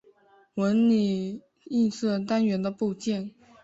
[0.55, 3.35] 纹理映射单元的部件。